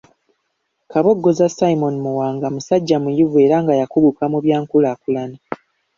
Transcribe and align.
Kabogoza 0.91 1.45
Simon 1.55 1.95
Muwanga 2.03 2.47
musajja 2.55 2.95
muyivu 3.03 3.37
era 3.45 3.55
nga 3.63 3.73
yakuguka 3.79 4.23
mu 4.31 4.37
byankulaakulana. 4.43 5.37